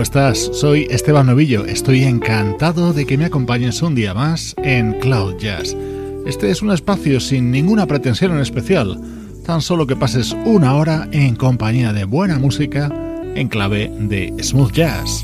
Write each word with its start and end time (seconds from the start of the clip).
¿Cómo 0.00 0.04
estás? 0.04 0.50
Soy 0.54 0.86
Esteban 0.88 1.26
Novillo. 1.26 1.66
Estoy 1.66 2.04
encantado 2.04 2.94
de 2.94 3.04
que 3.04 3.18
me 3.18 3.26
acompañes 3.26 3.82
un 3.82 3.94
día 3.94 4.14
más 4.14 4.54
en 4.56 4.94
Cloud 4.94 5.36
Jazz. 5.36 5.76
Este 6.24 6.50
es 6.50 6.62
un 6.62 6.70
espacio 6.70 7.20
sin 7.20 7.50
ninguna 7.50 7.84
pretensión 7.84 8.32
en 8.32 8.38
especial, 8.38 8.98
tan 9.44 9.60
solo 9.60 9.86
que 9.86 9.96
pases 9.96 10.34
una 10.46 10.74
hora 10.74 11.06
en 11.12 11.36
compañía 11.36 11.92
de 11.92 12.04
buena 12.04 12.38
música 12.38 12.90
en 13.34 13.48
clave 13.48 13.92
de 13.98 14.34
smooth 14.42 14.72
jazz. 14.72 15.22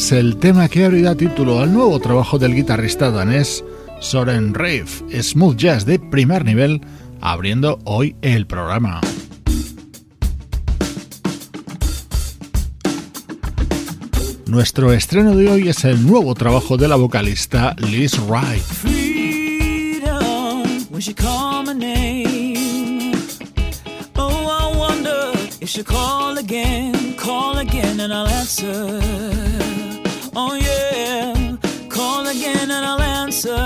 Es 0.00 0.12
el 0.12 0.38
tema 0.38 0.66
que 0.70 0.86
abrirá 0.86 1.14
título 1.14 1.60
al 1.60 1.74
nuevo 1.74 2.00
trabajo 2.00 2.38
del 2.38 2.54
guitarrista 2.54 3.10
danés 3.10 3.62
Soren 4.00 4.54
Reif, 4.54 5.02
smooth 5.12 5.58
jazz 5.58 5.84
de 5.84 5.98
primer 5.98 6.42
nivel, 6.42 6.80
abriendo 7.20 7.78
hoy 7.84 8.16
el 8.22 8.46
programa. 8.46 9.02
Nuestro 14.46 14.94
estreno 14.94 15.36
de 15.36 15.50
hoy 15.50 15.68
es 15.68 15.84
el 15.84 16.06
nuevo 16.06 16.34
trabajo 16.34 16.78
de 16.78 16.88
la 16.88 16.96
vocalista 16.96 17.76
Liz 17.76 18.18
Wright. 18.26 18.62
should 25.66 25.86
call 25.86 26.36
again, 26.36 27.14
call 27.14 27.58
again, 27.58 28.00
and 28.00 28.12
I'll 28.12 28.26
answer. 28.26 29.69
Oh 30.36 30.54
yeah, 30.54 31.56
call 31.88 32.28
again 32.28 32.70
and 32.70 32.86
I'll 32.86 33.00
answer. 33.00 33.56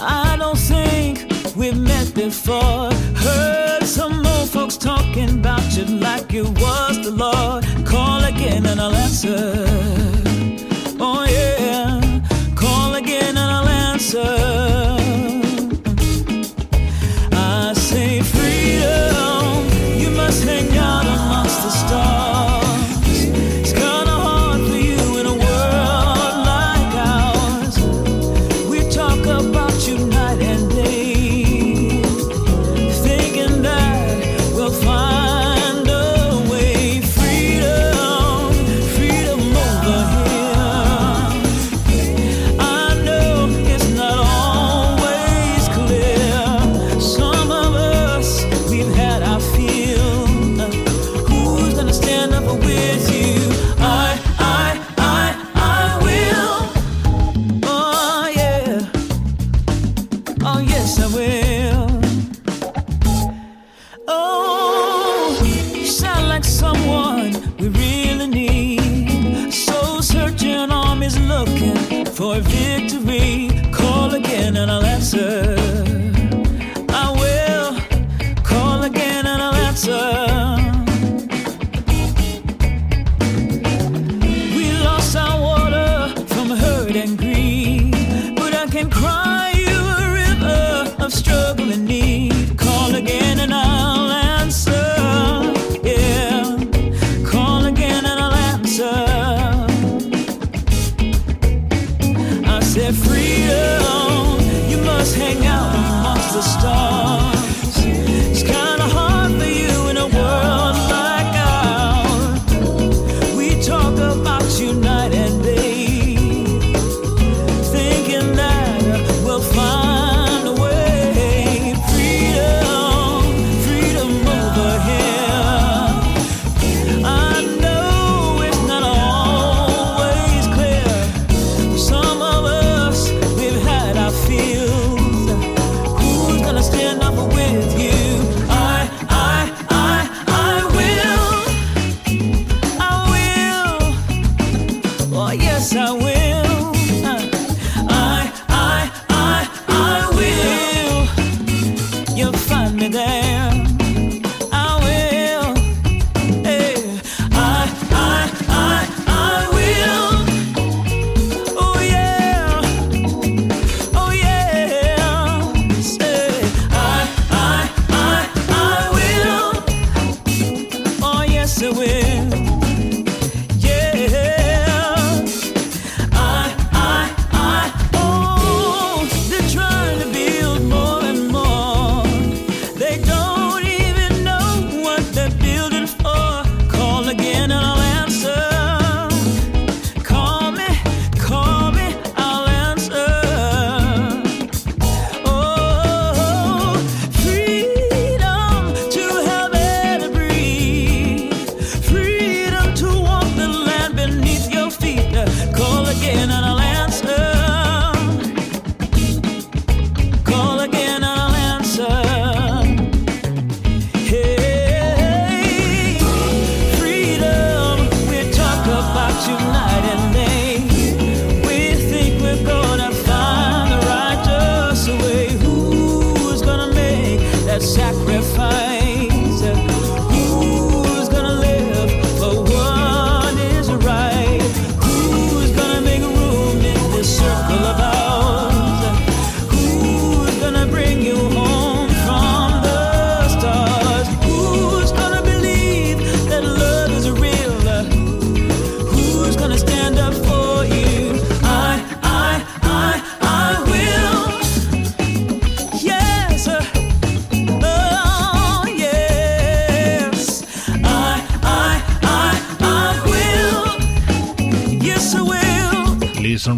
I 0.00 0.36
don't 0.38 0.56
think 0.56 1.26
we've 1.56 1.76
met 1.76 2.14
before. 2.14 2.92
Heard 3.16 3.82
some 3.82 4.24
old 4.24 4.48
folks 4.48 4.76
talking 4.76 5.28
about 5.40 5.76
you 5.76 5.86
like 5.86 6.32
you 6.32 6.44
was 6.44 7.02
the 7.02 7.10
Lord. 7.10 7.64
Call 7.84 8.22
again 8.22 8.64
and 8.66 8.80
I'll 8.80 8.94
answer. 8.94 9.64
Oh 11.00 11.26
yeah, 11.28 12.20
call 12.54 12.94
again 12.94 13.36
and 13.36 13.38
I'll 13.38 13.68
answer. 13.68 14.20
I 17.32 17.72
say 17.74 18.20
freedom, 18.22 19.66
you 19.98 20.10
must 20.10 20.44
hang 20.44 20.78
out 20.78 21.13
the 21.64 21.70
stars. 21.70 22.33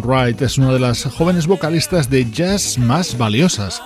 Wright 0.07 0.41
es 0.41 0.57
una 0.57 0.71
de 0.71 0.79
las 0.79 1.03
jóvenes 1.03 1.47
vocalistas 1.47 2.09
de 2.09 2.31
jazz 2.31 2.77
más 2.77 3.17
valiosas. 3.17 3.81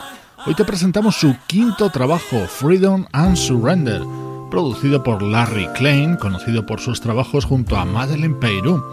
Hoy 0.45 0.53
te 0.53 0.63
presentamos 0.63 1.15
su 1.15 1.35
quinto 1.47 1.89
trabajo, 1.89 2.45
Freedom 2.47 3.07
and 3.11 3.35
Surrender, 3.35 4.03
producido 4.51 5.01
por 5.01 5.23
Larry 5.23 5.67
Klein, 5.73 6.17
conocido 6.17 6.63
por 6.63 6.79
sus 6.79 7.01
trabajos 7.01 7.43
junto 7.43 7.75
a 7.75 7.85
Madeleine 7.85 8.35
Peyrou. 8.35 8.83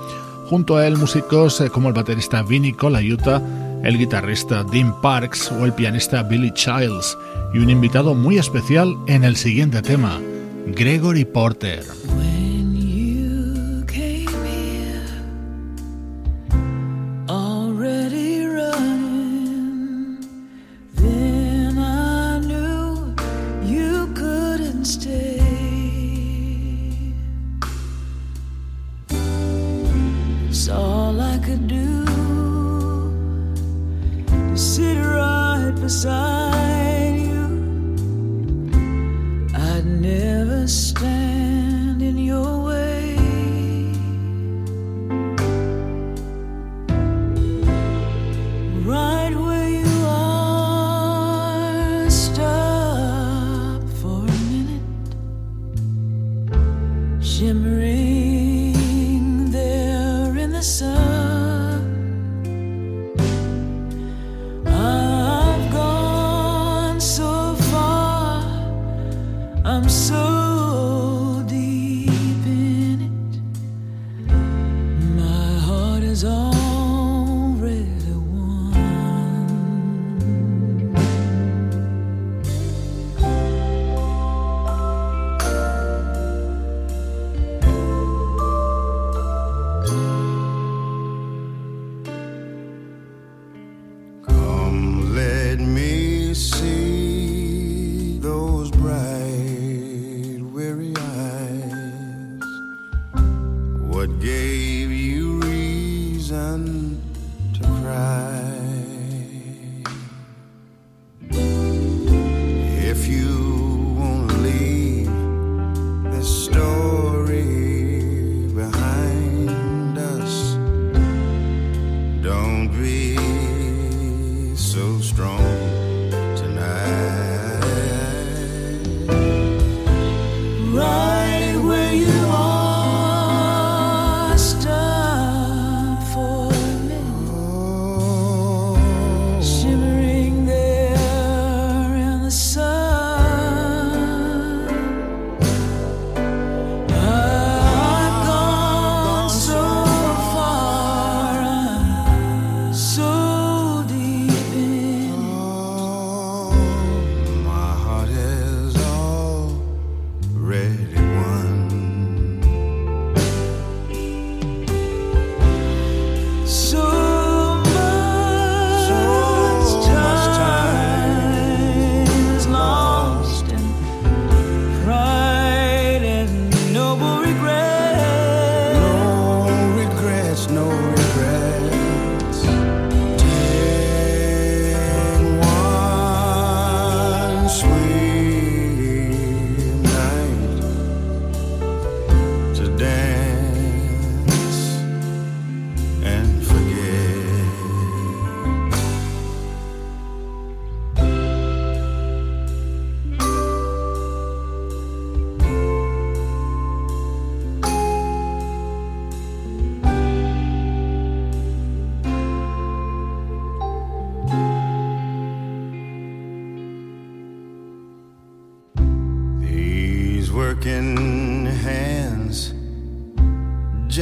Junto 0.49 0.79
a 0.79 0.87
él 0.87 0.97
músicos 0.97 1.61
eh, 1.61 1.69
como 1.69 1.89
el 1.89 1.95
baterista 1.95 2.43
Vinnie 2.43 2.75
Colaiuta, 2.75 3.43
el 3.85 3.99
guitarrista 3.99 4.65
Dean 4.65 4.99
Parks 5.03 5.53
o 5.53 5.67
el 5.67 5.75
pianista 5.75 6.23
Billy 6.23 6.51
Childs, 6.53 7.19
y 7.53 7.59
un 7.59 7.69
invitado 7.69 8.15
muy 8.15 8.39
especial 8.39 8.97
en 9.07 9.25
el 9.25 9.37
siguiente 9.37 9.83
tema, 9.83 10.19
Gregory 10.67 11.27
Porter. 11.27 11.85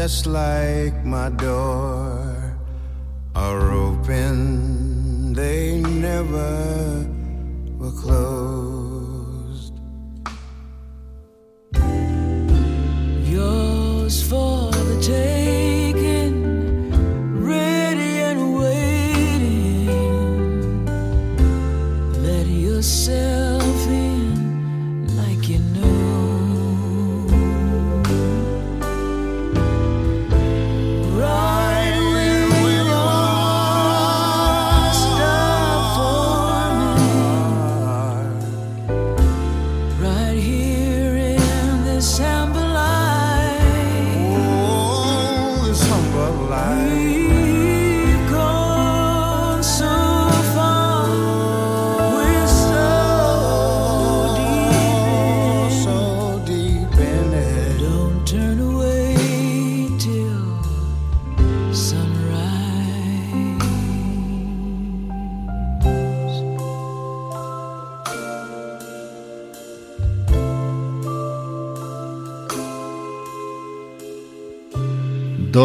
Just 0.07 0.27
like 0.27 1.05
my 1.05 1.29
door 1.31 2.57
are 3.35 3.73
open, 3.73 5.33
they 5.33 5.81
never 5.81 7.05
were 7.77 7.91
closed. 7.91 8.26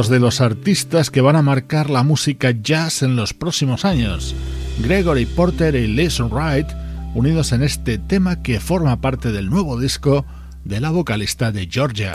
De 0.10 0.20
los 0.20 0.41
artistas 0.41 1.10
que 1.12 1.22
van 1.22 1.36
a 1.36 1.41
marcar 1.41 1.89
la 1.89 2.03
música 2.03 2.51
jazz 2.51 3.03
en 3.03 3.15
los 3.15 3.34
próximos 3.34 3.86
años, 3.86 4.34
Gregory 4.81 5.25
Porter 5.25 5.75
y 5.75 5.88
Liz 5.88 6.20
Wright, 6.20 6.67
unidos 7.13 7.51
en 7.51 7.62
este 7.62 7.98
tema 7.98 8.41
que 8.41 8.60
forma 8.60 9.01
parte 9.01 9.31
del 9.31 9.50
nuevo 9.50 9.79
disco 9.79 10.25
de 10.63 10.79
la 10.79 10.91
vocalista 10.91 11.51
de 11.51 11.68
Georgia. 11.70 12.14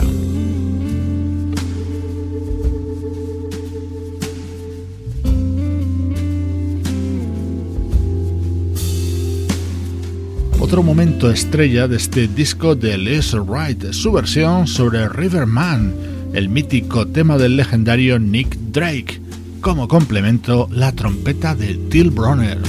Otro 10.59 10.83
momento 10.83 11.29
estrella 11.31 11.87
de 11.87 11.97
este 11.97 12.27
disco 12.27 12.75
de 12.75 12.97
Liz 12.97 13.33
Wright, 13.33 13.93
su 13.93 14.11
versión 14.11 14.67
sobre 14.67 15.07
Riverman, 15.07 16.16
el 16.33 16.49
mítico 16.49 17.07
tema 17.07 17.37
del 17.37 17.57
legendario 17.57 18.19
Nick 18.19 18.55
Drake. 18.71 19.21
Como 19.61 19.87
complemento, 19.87 20.67
la 20.71 20.91
trompeta 20.91 21.55
de 21.55 21.75
Till 21.89 22.11
Bronner. 22.11 22.59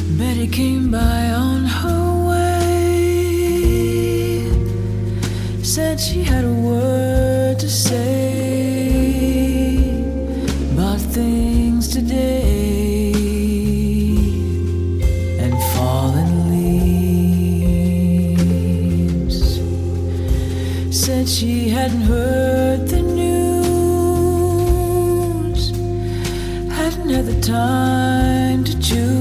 said 5.63 6.01
she 6.01 6.23
had 6.25 6.45
a 6.45 6.53
word 6.53 7.59
to 7.59 7.69
say 7.69 9.13
about 10.73 10.99
things 10.99 11.89
today 11.89 13.13
and 15.43 15.53
fallen 15.75 16.51
leaves. 16.51 16.99
She 21.29 21.69
hadn't 21.69 22.01
heard 22.01 22.68
time 27.49 28.63
to 28.63 28.79
choose 28.79 29.18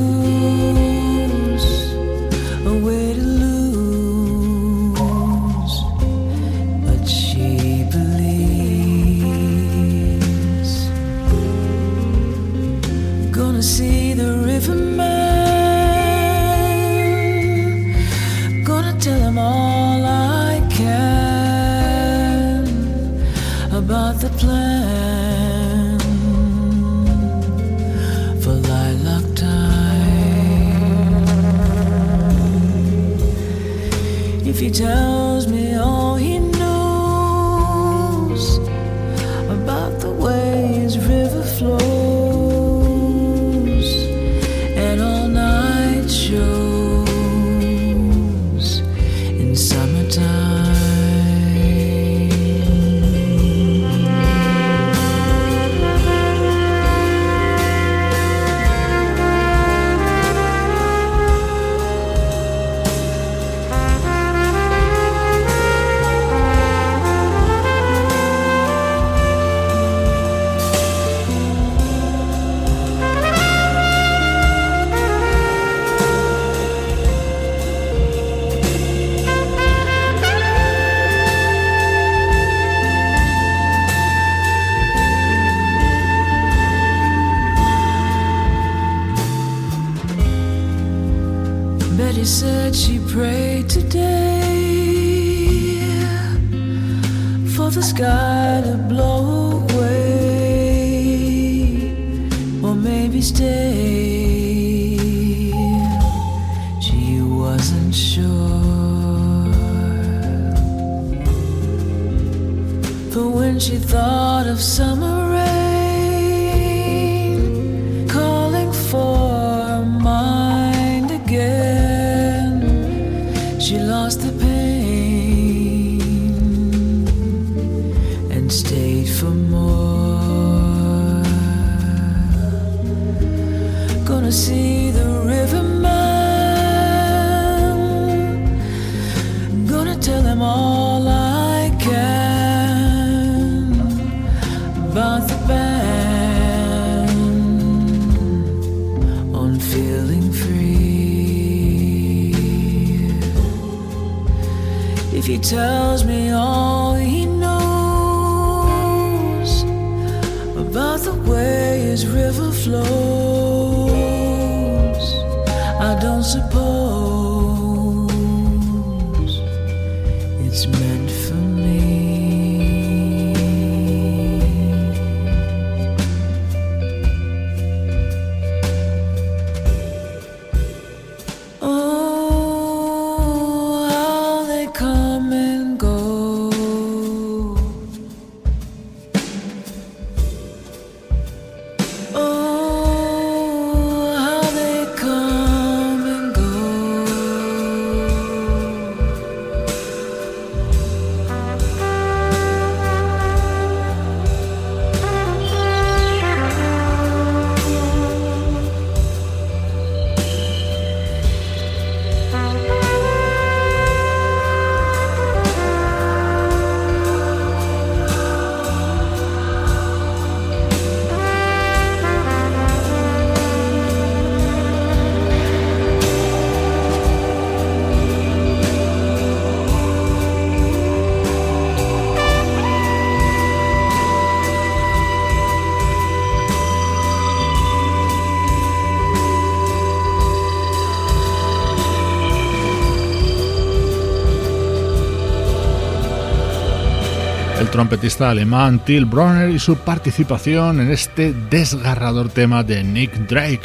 trompetista 247.97 248.29
alemán 248.29 248.85
Till 248.85 249.05
Bronner 249.05 249.49
y 249.49 249.57
su 249.57 249.75
participación 249.75 250.81
en 250.81 250.91
este 250.91 251.33
desgarrador 251.33 252.29
tema 252.29 252.63
de 252.63 252.83
Nick 252.83 253.11
Drake, 253.27 253.61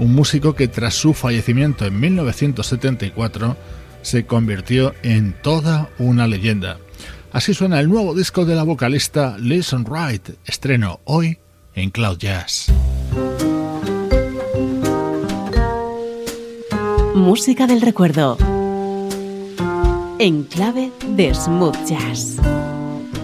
un 0.00 0.16
músico 0.16 0.56
que 0.56 0.66
tras 0.66 0.94
su 0.94 1.14
fallecimiento 1.14 1.86
en 1.86 2.00
1974 2.00 3.56
se 4.02 4.26
convirtió 4.26 4.94
en 5.04 5.32
toda 5.42 5.90
una 5.98 6.26
leyenda. 6.26 6.78
Así 7.30 7.54
suena 7.54 7.78
el 7.78 7.88
nuevo 7.88 8.16
disco 8.16 8.44
de 8.44 8.56
la 8.56 8.64
vocalista 8.64 9.36
Listen 9.38 9.84
Wright, 9.84 10.30
estreno 10.44 10.98
hoy 11.04 11.38
en 11.76 11.90
Cloud 11.90 12.18
Jazz. 12.18 12.72
Música 17.14 17.68
del 17.68 17.80
recuerdo. 17.80 18.38
En 20.18 20.42
clave 20.42 20.90
de 21.14 21.32
smooth 21.32 21.76
jazz. 21.86 22.38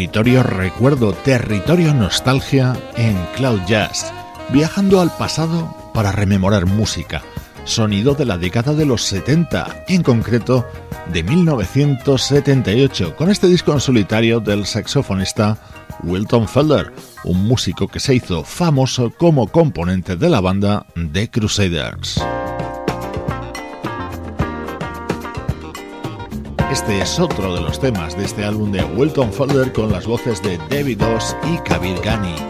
Territorio 0.00 0.42
recuerdo, 0.42 1.12
territorio 1.12 1.92
nostalgia 1.92 2.74
en 2.96 3.18
Cloud 3.36 3.60
Jazz, 3.66 4.10
viajando 4.48 5.02
al 5.02 5.14
pasado 5.14 5.76
para 5.92 6.10
rememorar 6.10 6.64
música, 6.64 7.22
sonido 7.64 8.14
de 8.14 8.24
la 8.24 8.38
década 8.38 8.72
de 8.72 8.86
los 8.86 9.02
70, 9.02 9.84
en 9.88 10.02
concreto 10.02 10.66
de 11.12 11.22
1978, 11.22 13.14
con 13.14 13.30
este 13.30 13.46
disco 13.46 13.72
en 13.72 13.80
solitario 13.80 14.40
del 14.40 14.64
saxofonista 14.64 15.58
Wilton 16.02 16.48
Felder, 16.48 16.94
un 17.24 17.46
músico 17.46 17.86
que 17.86 18.00
se 18.00 18.14
hizo 18.14 18.42
famoso 18.42 19.10
como 19.10 19.48
componente 19.48 20.16
de 20.16 20.30
la 20.30 20.40
banda 20.40 20.86
The 21.12 21.28
Crusaders. 21.28 22.22
Este 26.70 27.00
es 27.00 27.18
otro 27.18 27.52
de 27.56 27.60
los 27.62 27.80
temas 27.80 28.16
de 28.16 28.24
este 28.24 28.44
álbum 28.44 28.70
de 28.70 28.84
Wilton 28.84 29.32
Felder 29.32 29.72
con 29.72 29.90
las 29.90 30.06
voces 30.06 30.40
de 30.40 30.56
David 30.70 31.02
Oss 31.02 31.36
y 31.52 31.58
Kabir 31.68 31.98
Ghani. 32.00 32.49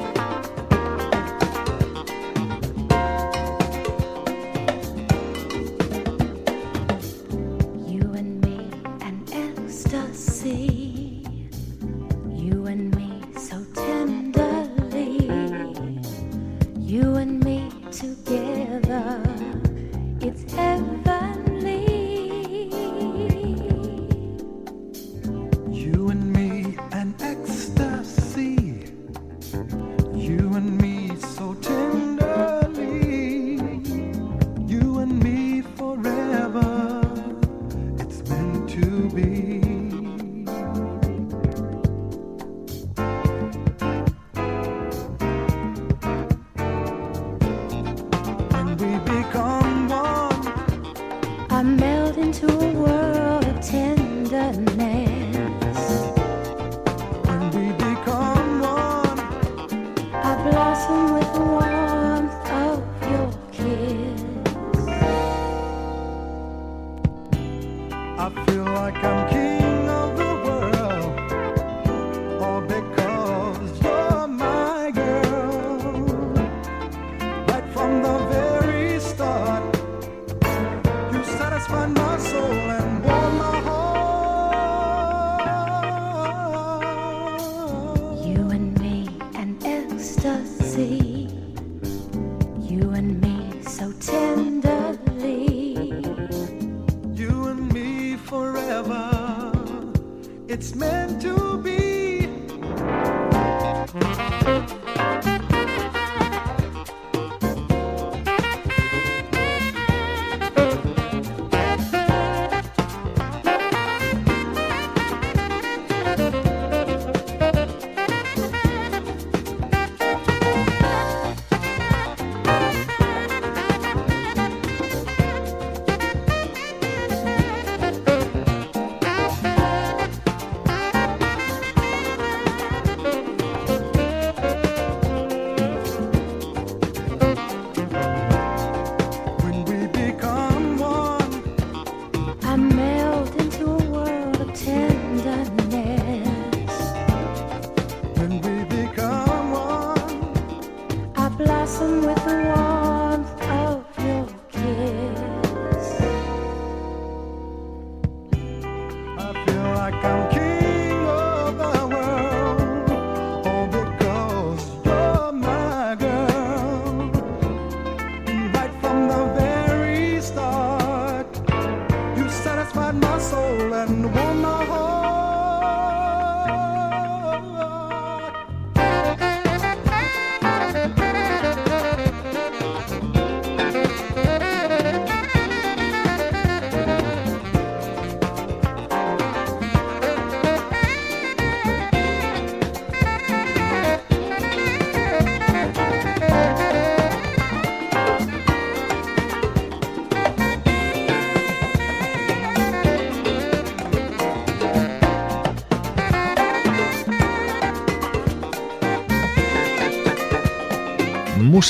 dancing 151.80 152.04
with 152.04 152.24
the 152.24 152.39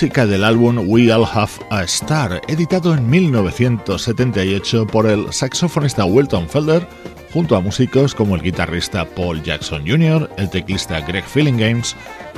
música 0.00 0.24
del 0.24 0.44
álbum 0.44 0.78
We 0.86 1.12
All 1.12 1.26
Have 1.30 1.52
a 1.68 1.82
Star, 1.82 2.40
editado 2.48 2.94
en 2.94 3.10
1978 3.10 4.86
por 4.86 5.06
el 5.06 5.30
saxofonista 5.30 6.06
Wilton 6.06 6.48
Felder, 6.48 6.88
junto 7.34 7.54
a 7.54 7.60
músicos 7.60 8.14
como 8.14 8.34
el 8.34 8.40
guitarrista 8.40 9.04
Paul 9.04 9.42
Jackson 9.42 9.86
Jr., 9.86 10.30
el 10.38 10.48
teclista 10.48 11.02
Greg 11.02 11.26
Games 11.34 11.94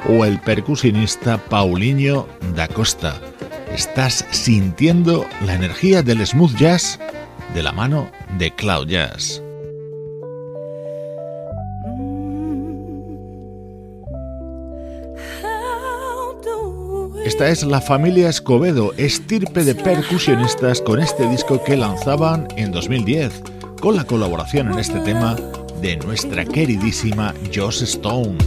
o 0.09 0.25
el 0.25 0.41
percusionista 0.41 1.39
Paulinho 1.39 2.27
da 2.57 2.67
Costa. 2.67 3.21
Estás 3.73 4.27
sintiendo 4.33 5.25
la 5.47 5.55
energía 5.55 6.03
del 6.03 6.27
smooth 6.27 6.57
jazz 6.57 6.99
de 7.55 7.63
la 7.63 7.71
mano 7.71 8.11
de 8.39 8.51
Cloud 8.51 8.89
Jazz. 8.89 9.42
Es 17.43 17.65
la 17.65 17.81
familia 17.81 18.29
Escobedo, 18.29 18.93
estirpe 18.97 19.65
de 19.65 19.75
percusionistas 19.75 20.81
con 20.81 21.01
este 21.01 21.29
disco 21.29 21.63
que 21.65 21.77
lanzaban 21.77 22.47
en 22.57 22.71
2010, 22.71 23.43
con 23.81 23.97
la 23.97 24.05
colaboración 24.05 24.73
en 24.73 24.79
este 24.79 25.01
tema 25.01 25.37
de 25.81 25.97
nuestra 25.97 26.45
queridísima 26.45 27.35
Joss 27.53 27.83
Stone. 27.83 28.39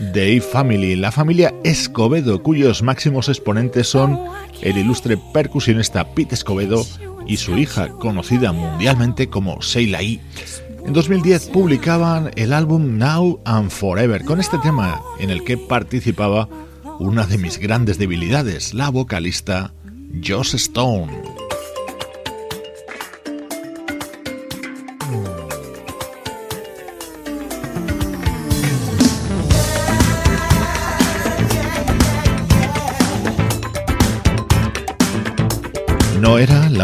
Dave 0.00 0.40
Family, 0.40 0.96
la 0.96 1.12
familia 1.12 1.54
Escobedo, 1.62 2.42
cuyos 2.42 2.82
máximos 2.82 3.28
exponentes 3.28 3.88
son 3.88 4.18
el 4.62 4.76
ilustre 4.76 5.16
percusionista 5.32 6.14
Pete 6.14 6.34
Escobedo 6.34 6.84
y 7.26 7.36
su 7.36 7.56
hija, 7.56 7.88
conocida 7.88 8.52
mundialmente 8.52 9.28
como 9.28 9.60
Sheila 9.60 10.02
E. 10.02 10.20
En 10.84 10.92
2010 10.92 11.48
publicaban 11.48 12.30
el 12.36 12.52
álbum 12.52 12.98
Now 12.98 13.40
and 13.44 13.70
Forever 13.70 14.24
con 14.24 14.40
este 14.40 14.58
tema 14.58 15.00
en 15.18 15.30
el 15.30 15.44
que 15.44 15.56
participaba 15.56 16.48
una 16.98 17.26
de 17.26 17.38
mis 17.38 17.58
grandes 17.58 17.98
debilidades, 17.98 18.74
la 18.74 18.90
vocalista 18.90 19.72
Joss 20.22 20.54
Stone. 20.54 21.43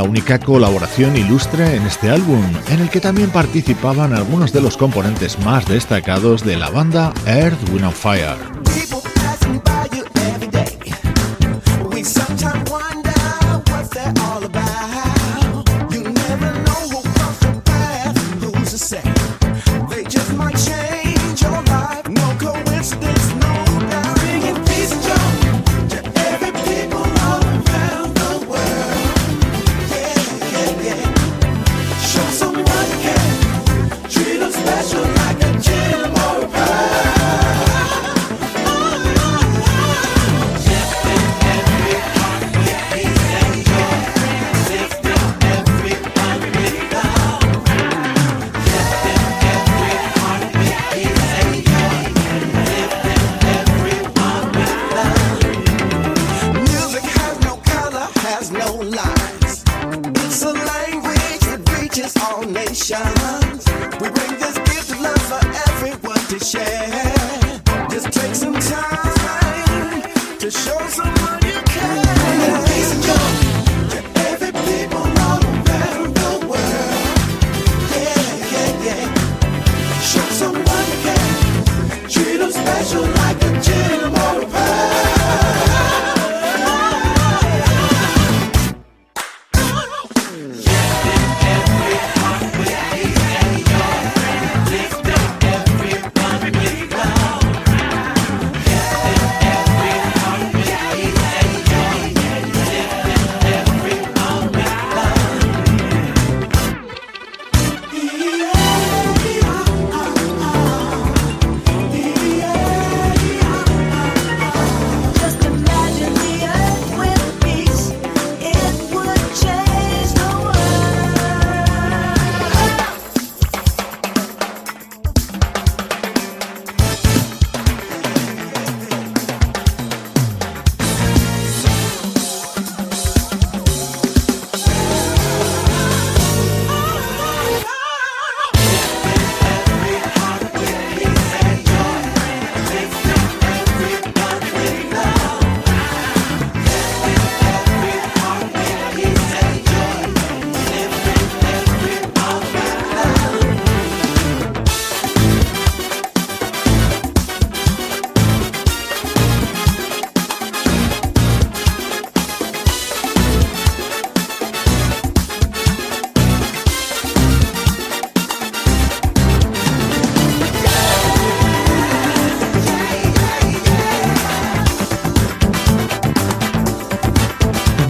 La 0.00 0.08
única 0.08 0.38
colaboración 0.38 1.14
ilustre 1.14 1.76
en 1.76 1.82
este 1.82 2.08
álbum, 2.08 2.42
en 2.70 2.80
el 2.80 2.88
que 2.88 3.00
también 3.00 3.28
participaban 3.28 4.14
algunos 4.14 4.50
de 4.50 4.62
los 4.62 4.78
componentes 4.78 5.38
más 5.40 5.66
destacados 5.66 6.42
de 6.42 6.56
la 6.56 6.70
banda 6.70 7.12
Earth, 7.26 7.68
Wind 7.68 7.92
Fire. 7.92 8.59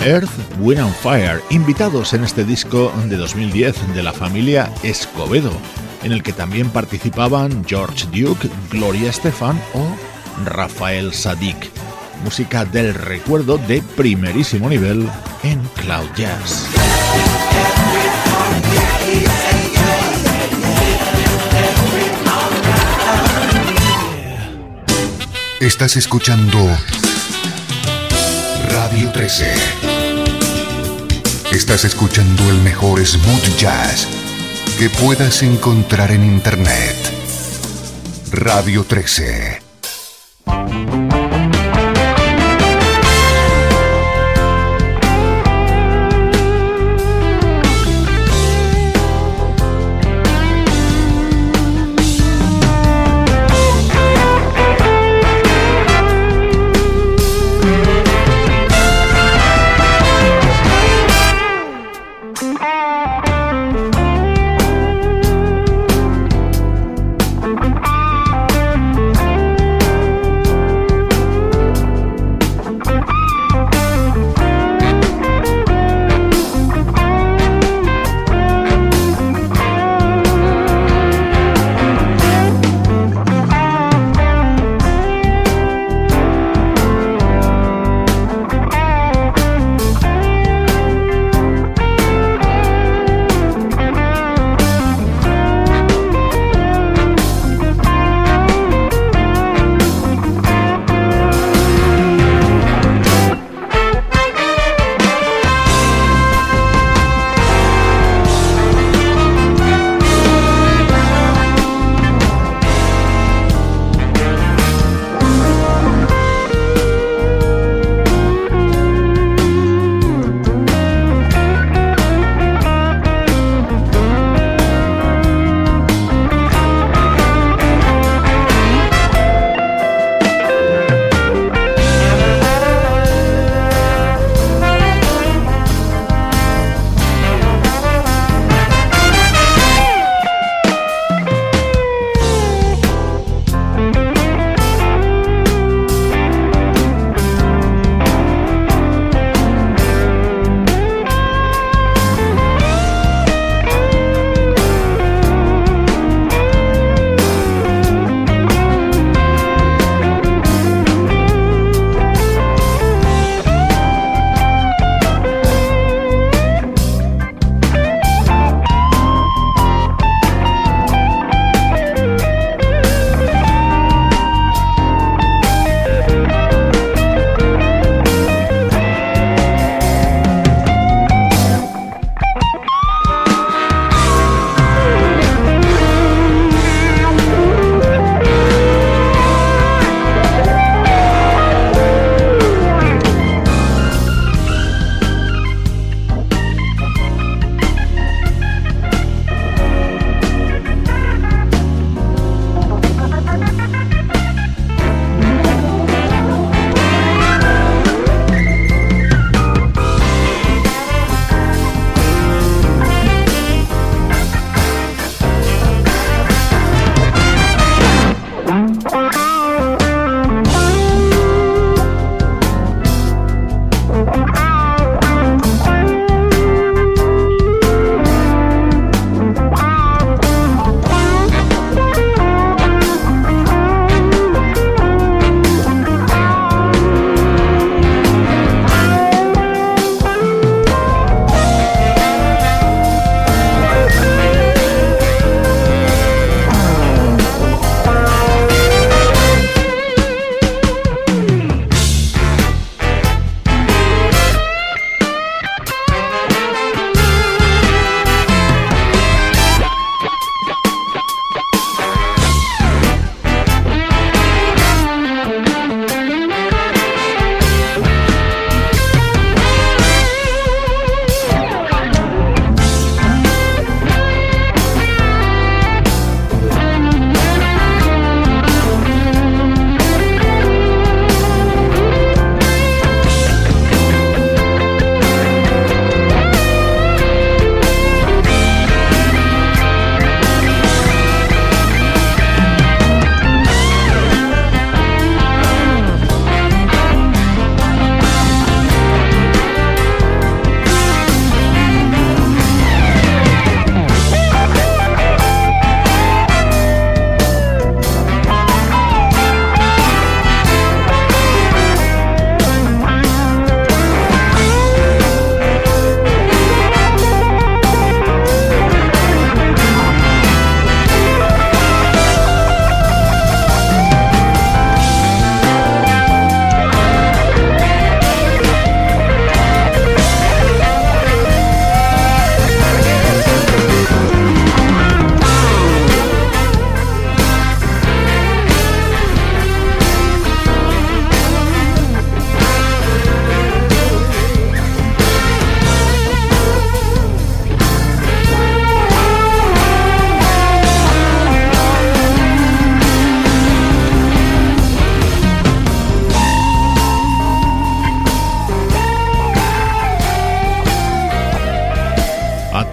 Earth, 0.03 0.30
Wind 0.61 0.80
and 0.80 0.94
Fire, 0.94 1.42
invitados 1.51 2.14
en 2.14 2.24
este 2.24 2.44
disco 2.44 2.92
de 3.07 3.16
2010 3.16 3.94
de 3.94 4.03
la 4.03 4.12
familia 4.12 4.72
Escobedo, 4.82 5.53
en 6.03 6.12
el 6.12 6.22
que 6.22 6.32
también 6.32 6.70
participaban 6.70 7.64
George 7.66 8.07
Duke, 8.07 8.48
Gloria 8.70 9.11
Estefan 9.11 9.61
o 9.74 9.96
Rafael 10.44 11.12
Sadik. 11.12 11.70
Música 12.24 12.64
del 12.64 12.94
recuerdo 12.94 13.59
de 13.59 13.82
primerísimo 13.82 14.68
nivel 14.68 15.09
en 15.42 15.61
Cloud 15.82 16.09
Jazz. 16.16 16.66
Estás 25.61 25.96
escuchando 25.96 26.59
Radio 28.70 29.12
13. 29.12 29.89
Estás 31.61 31.84
escuchando 31.84 32.48
el 32.48 32.56
mejor 32.62 33.06
smooth 33.06 33.58
jazz 33.58 34.08
que 34.78 34.88
puedas 34.88 35.42
encontrar 35.42 36.11
en 36.11 36.24
Internet. 36.24 36.96
Radio 38.32 38.82
13. 38.84 39.69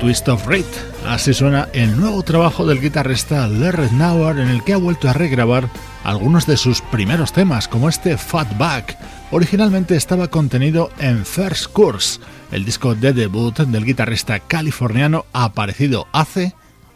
Twist 0.07 0.29
of 0.29 0.47
Rate. 0.47 0.63
Así 1.05 1.33
suena 1.33 1.67
el 1.73 1.99
nuevo 1.99 2.23
trabajo 2.23 2.65
del 2.65 2.79
guitarrista 2.79 3.45
Larry 3.45 3.89
Nauer 3.91 4.39
en 4.39 4.47
el 4.47 4.63
que 4.63 4.71
ha 4.71 4.77
vuelto 4.77 5.09
a 5.09 5.13
regrabar 5.13 5.69
algunos 6.05 6.47
de 6.47 6.55
sus 6.55 6.79
primeros 6.79 7.33
temas, 7.33 7.67
como 7.67 7.89
este 7.89 8.17
Fatback. 8.17 8.97
Originalmente 9.31 9.97
estaba 9.97 10.29
contenido 10.29 10.91
en 10.99 11.25
First 11.25 11.73
Course, 11.73 12.21
el 12.53 12.63
disco 12.63 12.95
de 12.95 13.11
debut 13.11 13.59
del 13.59 13.83
guitarrista 13.83 14.39
californiano 14.39 15.25
aparecido 15.33 16.07
hace 16.13 16.53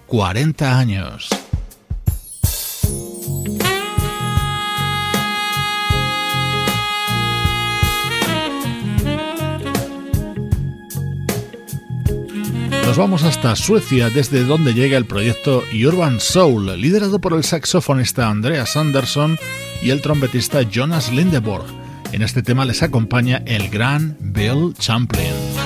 40 0.07 0.79
años. 0.79 1.40
Nos 12.91 12.97
vamos 12.97 13.23
hasta 13.23 13.55
Suecia, 13.55 14.09
desde 14.09 14.43
donde 14.43 14.73
llega 14.73 14.97
el 14.97 15.05
proyecto 15.05 15.63
Urban 15.73 16.19
Soul, 16.19 16.77
liderado 16.77 17.21
por 17.21 17.31
el 17.31 17.45
saxofonista 17.45 18.27
Andreas 18.27 18.75
Andersson 18.75 19.39
y 19.81 19.91
el 19.91 20.01
trompetista 20.01 20.63
Jonas 20.63 21.09
Lindeborg. 21.09 21.63
En 22.11 22.21
este 22.21 22.43
tema 22.43 22.65
les 22.65 22.83
acompaña 22.83 23.43
el 23.45 23.69
gran 23.69 24.17
Bill 24.19 24.73
Champlin. 24.77 25.60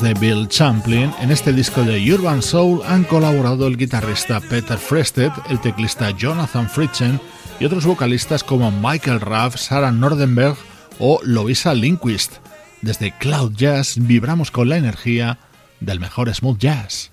De 0.00 0.14
Bill 0.14 0.48
Champlin, 0.48 1.12
en 1.20 1.30
este 1.30 1.52
disco 1.52 1.82
de 1.82 2.12
Urban 2.12 2.42
Soul 2.42 2.82
han 2.86 3.04
colaborado 3.04 3.66
el 3.66 3.76
guitarrista 3.76 4.40
Peter 4.40 4.78
Frested, 4.78 5.30
el 5.48 5.60
teclista 5.60 6.10
Jonathan 6.10 6.68
Fritchen 6.68 7.20
y 7.58 7.64
otros 7.64 7.86
vocalistas 7.86 8.44
como 8.44 8.70
Michael 8.70 9.20
Raff, 9.20 9.56
Sarah 9.56 9.90
Nordenberg 9.90 10.56
o 10.98 11.20
Lovisa 11.22 11.74
Lindquist. 11.74 12.34
Desde 12.82 13.16
Cloud 13.18 13.52
Jazz 13.56 13.96
vibramos 13.98 14.50
con 14.50 14.68
la 14.68 14.76
energía 14.76 15.38
del 15.80 16.00
mejor 16.00 16.32
smooth 16.32 16.58
jazz. 16.58 17.10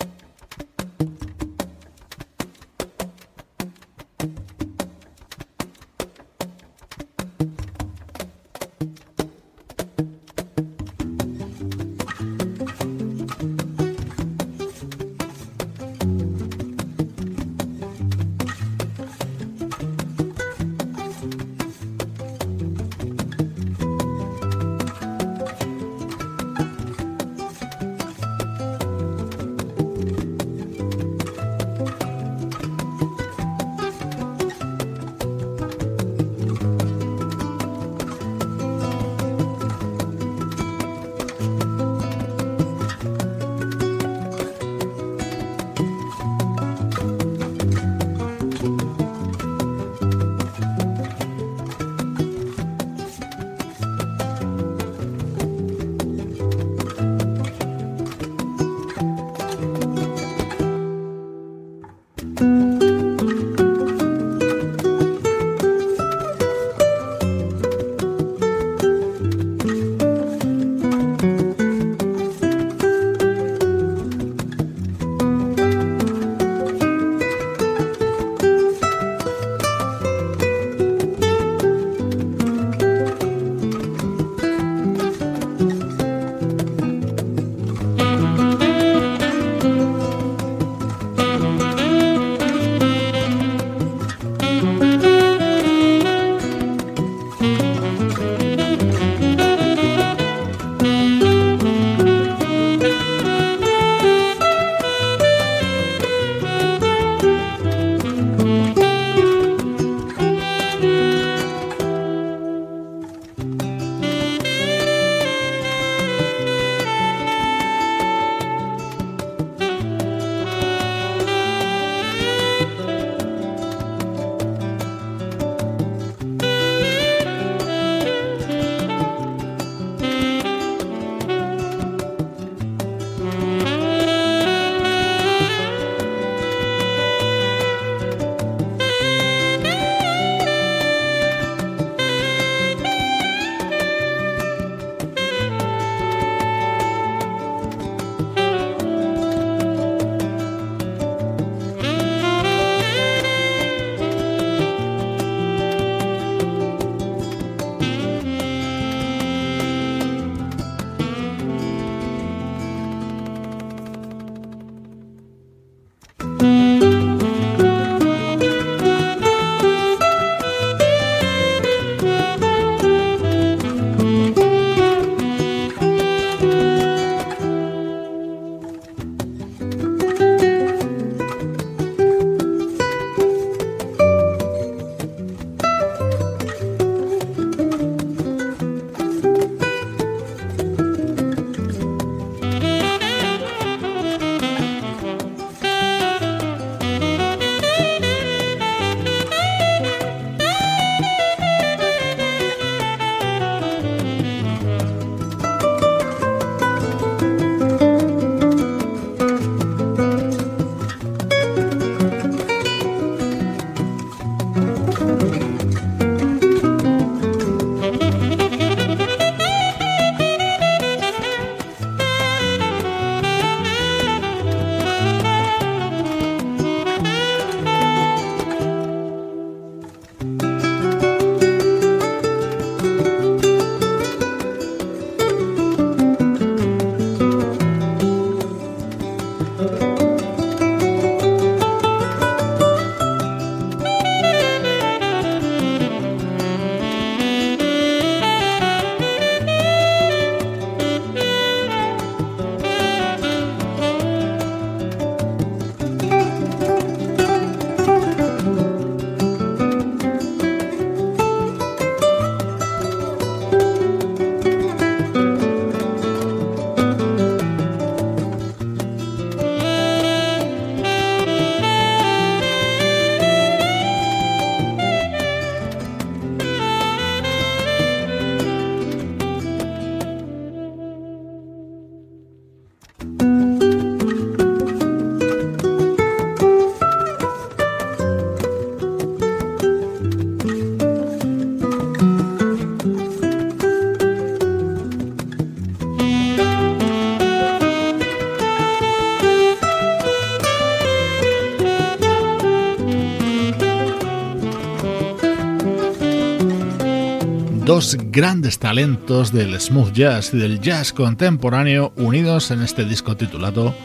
dos 307.76 307.98
grandes 308.10 308.58
talentos 308.58 309.34
del 309.34 309.60
smooth 309.60 309.92
jazz 309.92 310.34
y 310.34 310.38
del 310.38 310.62
jazz 310.62 310.94
contemporáneo 310.94 311.92
unidos 311.98 312.50
en 312.52 312.62
este 312.62 312.86
disco 312.86 313.18
titulado 313.18 313.76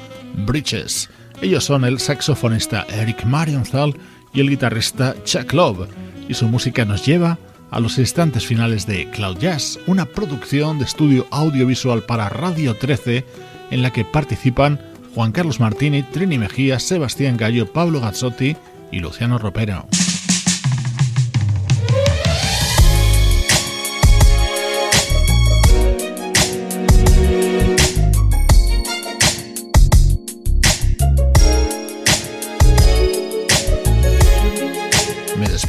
Bridges. 0.47 1.11
Ellos 1.43 1.65
son 1.65 1.85
el 1.85 1.99
saxofonista 1.99 2.87
Eric 2.89 3.25
Marienthal 3.25 3.97
y 4.33 4.43
el 4.43 4.49
guitarrista 4.49 5.17
Chuck 5.25 5.53
Love, 5.53 5.89
y 6.29 6.35
su 6.35 6.47
música 6.47 6.85
nos 6.85 7.05
lleva 7.05 7.37
a 7.73 7.81
los 7.81 7.99
instantes 7.99 8.47
finales 8.47 8.87
de 8.87 9.11
Cloud 9.11 9.39
Jazz, 9.39 9.81
una 9.89 10.05
producción 10.05 10.79
de 10.79 10.85
estudio 10.85 11.27
audiovisual 11.33 12.05
para 12.05 12.29
Radio 12.29 12.77
13 12.77 13.25
en 13.73 13.83
la 13.83 13.93
que 13.93 14.05
participan 14.05 14.81
Juan 15.17 15.33
Carlos 15.33 15.59
Martini, 15.59 16.05
Trini 16.05 16.39
Mejía, 16.39 16.79
Sebastián 16.79 17.37
Gallo, 17.37 17.73
Pablo 17.73 18.01
Gazzotti 18.01 18.57
y 18.93 19.01
Luciano 19.01 19.37
Ropero. 19.37 19.89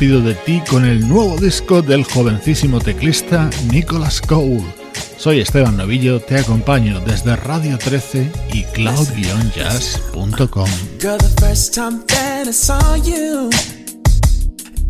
de 0.02 0.34
ti 0.34 0.60
con 0.68 0.84
el 0.84 1.08
nuevo 1.08 1.38
disco 1.38 1.84
del 1.84 2.04
jovencísimo 2.04 2.80
teclista 2.80 3.52
Nicolas 3.72 4.20
Cole. 4.20 4.64
Soy 5.16 5.42
Esteban 5.42 5.78
Novillo, 5.78 6.20
te 6.20 6.40
acompaño 6.40 7.00
desde 7.02 7.36
Radio 7.36 7.78
13 7.78 8.32
y 8.52 8.64
cloud-jazz.com. 8.64 10.70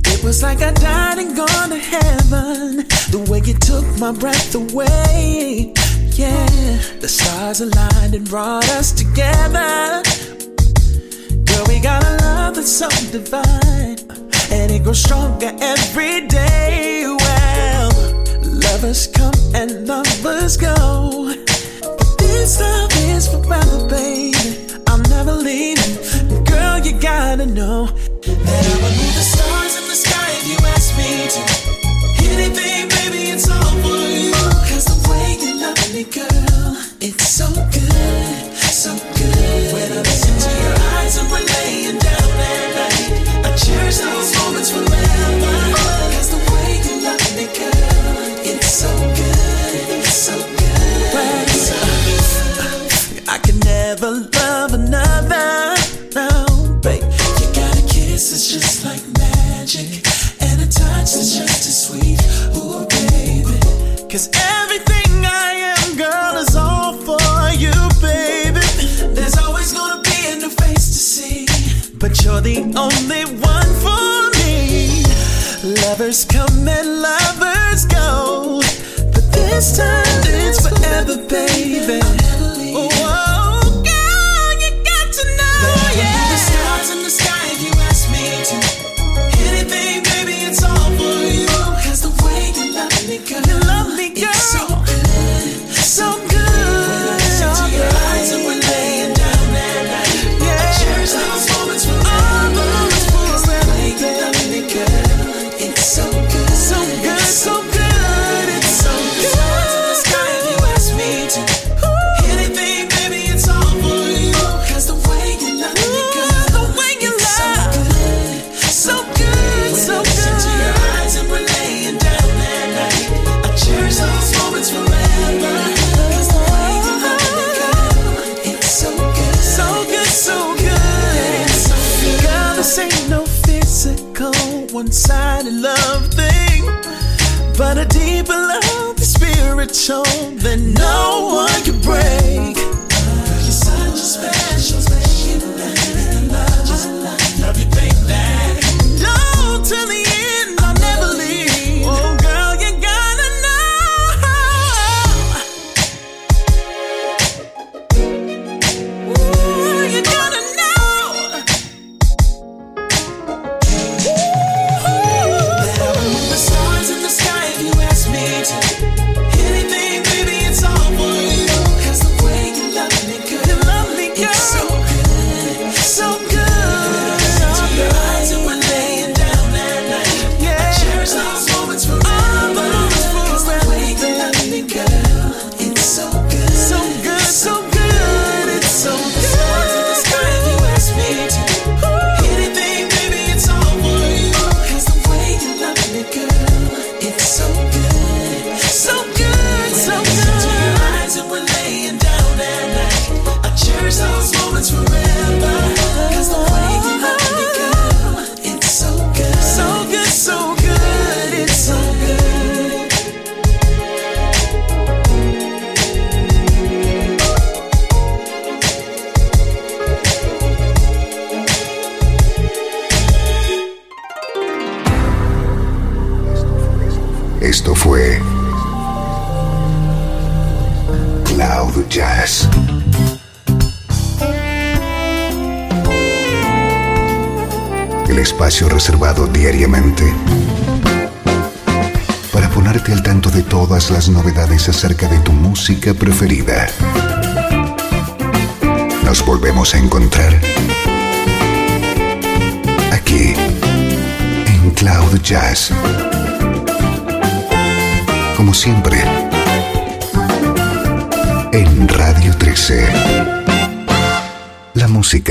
It 0.05 0.23
was 0.23 0.41
like 0.41 0.61
I 0.61 0.71
died 0.71 1.19
and 1.19 1.35
gone 1.35 1.69
to 1.69 1.77
heaven. 1.77 2.87
The 3.11 3.17
way 3.29 3.41
you 3.45 3.55
took 3.55 3.83
my 3.99 4.13
breath 4.13 4.55
away. 4.55 5.73
Yeah, 6.13 6.79
the 7.01 7.09
stars 7.09 7.59
aligned 7.59 8.15
and 8.15 8.29
brought 8.29 8.63
us 8.69 8.93
together. 8.93 10.01
and 14.51 14.71
it 14.71 14.83
grows 14.83 15.01
stronger 15.01 15.51
every 15.61 16.27
day. 16.27 17.05
Well, 17.07 17.91
lovers 18.43 19.07
come 19.07 19.33
and 19.55 19.87
lovers 19.87 20.57
go, 20.57 21.33
but 21.81 22.17
this 22.17 22.59
love 22.59 22.91
is 23.09 23.27
forever, 23.27 23.87
baby. 23.87 24.67
I'll 24.87 25.03
never 25.09 25.33
leave 25.33 25.77
leaving, 25.77 26.43
girl. 26.43 26.77
You 26.79 26.93
gotta 26.99 27.45
know 27.45 27.85
that 27.87 28.63
I 28.71 28.75
would 28.81 28.95
move 28.99 29.15
the 29.19 29.25
stars 29.33 29.73
in 29.79 29.85
the 29.87 29.95
sky 29.95 30.29
if 30.39 30.45
you 30.51 30.57
asked 30.73 30.93
me 30.99 31.11
to. 31.33 31.41
Anything, 32.31 32.89
baby, 32.89 33.31
it's 33.31 33.49
all 33.49 33.73
for 33.83 34.01
you. 34.19 34.31
Cause 34.69 34.85
the 34.85 34.97
way 35.09 35.37
you 35.43 35.51
love 35.63 35.93
me, 35.93 36.03
girl, 36.03 36.77
it's 36.99 37.27
so 37.27 37.47
good, 37.71 38.57
so 38.83 38.91
good. 39.17 39.90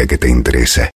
Que 0.07 0.18
te 0.18 0.28
interesa. 0.28 0.88